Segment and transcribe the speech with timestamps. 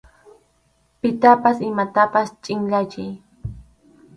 [1.01, 3.11] Pitapas imatapas chʼinyachiy.